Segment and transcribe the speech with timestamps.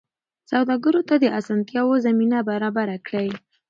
[0.51, 3.29] سوداګرو ته د اسانتیاوو زمینه برابره کړئ.